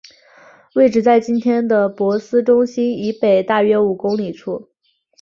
[0.73, 4.71] 位置在今天的珀斯中心以北大约五公里处。